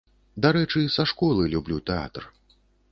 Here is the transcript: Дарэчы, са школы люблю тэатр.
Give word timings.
Дарэчы, 0.45 0.81
са 0.95 1.03
школы 1.13 1.43
люблю 1.53 1.77
тэатр. 1.93 2.23